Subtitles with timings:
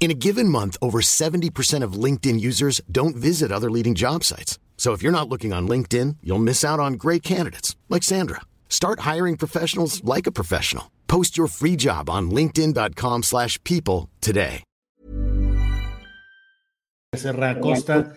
[0.00, 4.58] In a given month, over 70% of LinkedIn users don't visit other leading job sites.
[4.78, 8.40] So if you're not looking on LinkedIn, you'll miss out on great candidates like Sandra.
[8.70, 10.90] Start hiring professionals like a professional.
[11.06, 14.64] Post your free job on linkedin.com/people today.
[17.14, 18.14] Serra Costa.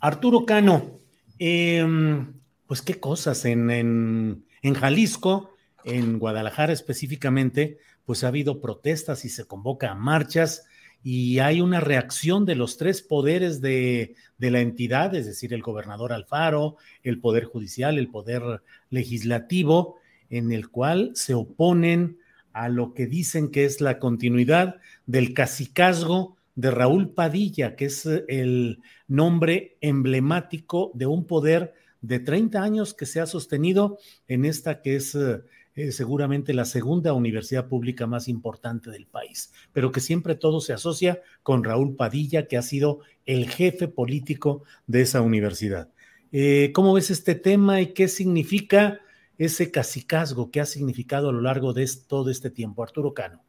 [0.00, 0.98] Arturo Cano,
[1.38, 2.34] em,
[2.66, 5.52] pues qué cosas en, en, en Jalisco,
[5.84, 10.64] en Guadalajara específicamente, pues ha habido protestas y se convoca a marchas
[11.02, 15.62] y hay una reacción de los tres poderes de, de, la entidad, es decir, el
[15.62, 19.96] gobernador Alfaro, el poder judicial, el poder legislativo,
[20.30, 22.18] en el cual se oponen
[22.52, 28.06] a lo que dicen que es la continuidad del cacicazgo de Raúl Padilla, que es
[28.06, 34.82] el nombre emblemático de un poder de 30 años que se ha sostenido en esta
[34.82, 35.16] que es
[35.74, 40.74] eh, seguramente la segunda universidad pública más importante del país, pero que siempre todo se
[40.74, 45.88] asocia con Raúl Padilla, que ha sido el jefe político de esa universidad.
[46.30, 49.00] Eh, ¿Cómo ves este tema y qué significa
[49.38, 52.82] ese cacicazgo que ha significado a lo largo de todo este tiempo?
[52.82, 53.42] Arturo Cano.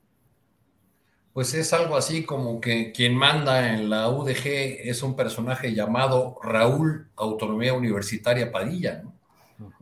[1.34, 6.38] Pues es algo así como que quien manda en la UDG es un personaje llamado
[6.44, 9.14] Raúl Autonomía Universitaria Padilla, ¿no?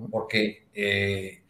[0.10, 1.41] Porque eh,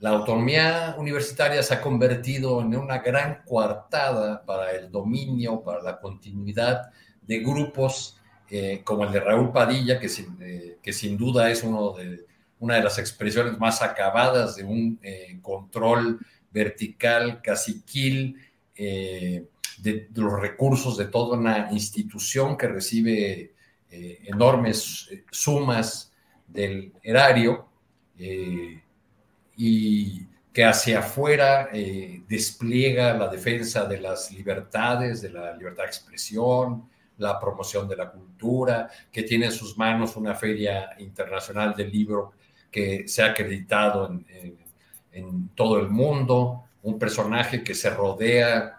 [0.00, 6.00] la autonomía universitaria se ha convertido en una gran coartada para el dominio, para la
[6.00, 6.90] continuidad
[7.20, 8.16] de grupos
[8.48, 13.58] eh, como el de Raúl Padilla, que sin, eh, duda es una de las expresiones
[13.58, 16.18] más acabadas de un eh, control
[16.50, 18.36] vertical, caciquil,
[18.74, 19.46] de,
[19.76, 23.52] de, los recursos de toda una institución que recibe
[23.90, 26.10] enormes sumas
[26.46, 27.68] del erario
[29.62, 35.90] y que hacia afuera eh, despliega la defensa de las libertades, de la libertad de
[35.90, 36.88] expresión,
[37.18, 42.32] la promoción de la cultura, que tiene en sus manos una feria internacional del libro
[42.70, 44.18] que se ha acreditado
[45.12, 48.78] en, todo el mundo, un personaje que se rodea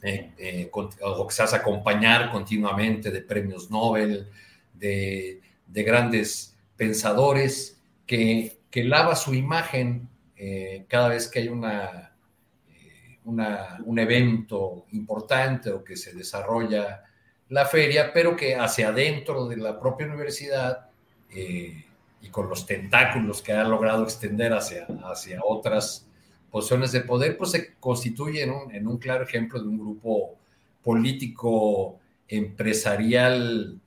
[0.00, 4.30] eh, eh, con, o que se hace acompañar continuamente de premios Nobel,
[4.72, 13.78] de grandes pensadores que que lava su imagen eh, cada vez que hay eh, una,
[13.84, 17.04] un evento importante o que se desarrolla
[17.48, 20.90] la feria, pero que hacia adentro de la propia universidad
[21.30, 21.84] eh,
[22.20, 26.06] y con los tentáculos que ha logrado extender hacia, hacia otras
[26.50, 30.36] posiciones de poder, pues se constituye en un, en un claro ejemplo de un grupo
[30.82, 31.98] político
[32.28, 33.80] empresarial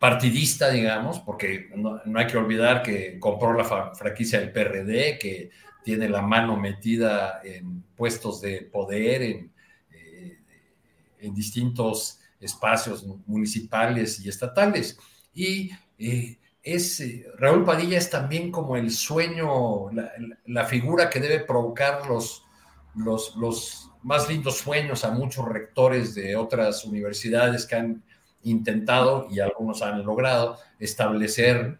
[0.00, 5.50] partidista, digamos, porque no, hay que olvidar que compró la franquicia del PRD, que
[5.84, 9.52] tiene la mano metida en puestos de poder, en,
[9.92, 10.38] eh,
[11.18, 14.98] en distintos espacios municipales y estatales.
[15.34, 20.12] Y eh, es, eh, Raúl Padilla es también como el sueño, la,
[20.46, 22.42] la figura que debe provocar los,
[22.94, 28.02] los, los más lindos sueños a muchos rectores de otras universidades que han
[28.42, 31.78] intentado y algunos han logrado establecer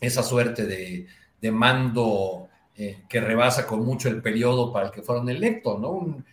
[0.00, 1.06] esa suerte de,
[1.40, 5.90] de mando eh, que rebasa con mucho el periodo para el que fueron electos, ¿no?
[5.90, 6.24] Un,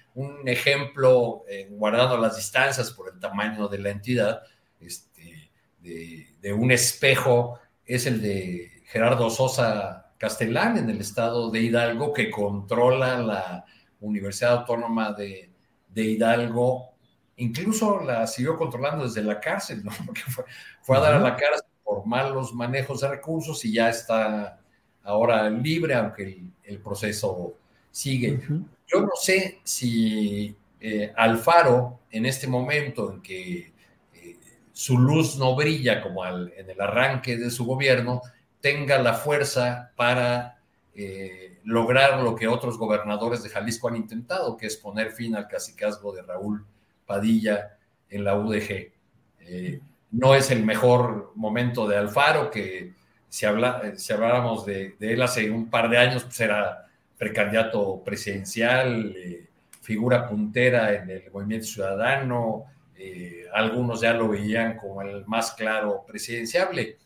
[0.45, 4.41] ejemplo, eh, guardando las distancias por el tamaño de la entidad,
[4.79, 11.59] este, de, de, un espejo es el de Gerardo Sosa Castellán en el estado de
[11.61, 13.65] Hidalgo, que controla la
[13.99, 15.51] Universidad Autónoma de,
[15.89, 16.96] de Hidalgo
[17.37, 19.91] incluso la siguió controlando desde la cárcel, ¿no?
[20.05, 20.43] Porque fue,
[20.81, 24.59] fue a dar a la cárcel por malos manejos de recursos y ya está
[25.03, 27.55] ahora libre, aunque el, el proceso
[27.91, 28.33] sigue.
[28.33, 28.65] Uh -huh.
[28.87, 33.73] Yo no sé si eh, Alfaro, en este momento en que
[34.13, 34.37] eh,
[34.71, 38.21] su luz no brilla como en el arranque de su gobierno,
[38.61, 40.59] tenga la fuerza para
[40.95, 45.47] eh, lograr lo que otros gobernadores de Jalisco han intentado, que es poner fin al
[45.47, 46.65] cacicazgo de Raúl
[47.07, 47.77] Padilla
[48.09, 48.91] en la UDG.
[49.39, 49.79] Eh,
[50.11, 52.93] no es el mejor momento de Alfaro, que
[53.29, 56.85] si, habla, si habláramos de, él hace un par de años, pues era
[57.17, 59.47] precandidato presidencial, eh,
[59.81, 62.65] figura puntera en el movimiento ciudadano,
[62.95, 66.97] eh, algunos ya lo veían como el más claro presidenciable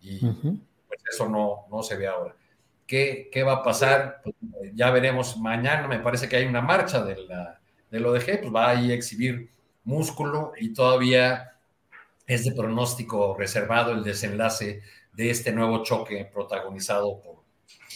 [0.00, 2.34] y pues eso no, no se ve ahora.
[2.86, 4.22] ¿Qué, qué va a pasar?
[4.22, 4.34] Pues,
[4.74, 7.58] ya veremos mañana, me parece que hay una marcha de la,
[7.90, 9.50] del ODG, pues va a a exhibir
[9.84, 11.52] músculo y todavía
[12.26, 14.82] es de pronóstico reservado el desenlace
[15.14, 17.38] de este nuevo choque protagonizado por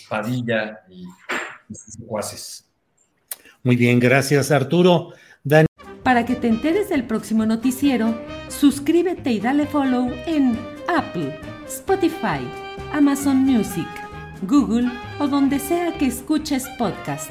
[0.08, 1.04] Padilla y
[1.68, 2.68] sus secuaces.
[3.62, 5.12] Muy bien, gracias Arturo.
[6.02, 8.18] Para que te enteres del próximo noticiero,
[8.48, 12.40] suscríbete y dale follow en Apple, Spotify,
[12.92, 13.88] Amazon Music,
[14.42, 14.90] Google
[15.20, 17.30] o donde sea que escuches podcast.